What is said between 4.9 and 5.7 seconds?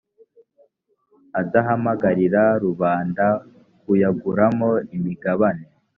imigabane.